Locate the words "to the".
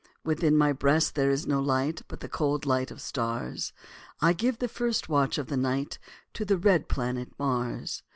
6.33-6.57